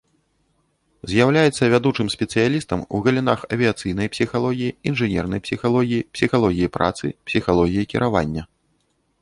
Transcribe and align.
З'яўляецца 1.09 1.63
вядучым 1.73 2.07
спецыялістам 2.15 2.79
у 2.97 3.01
галінах 3.07 3.39
авіяцыйнай 3.57 4.11
псіхалогіі, 4.15 4.73
інжынернай 4.93 5.39
псіхалогіі 5.49 6.01
і 6.05 6.07
псіхалогіі 6.19 6.73
працы, 6.79 7.05
псіхалогіі 7.29 7.89
кіравання. 7.95 8.43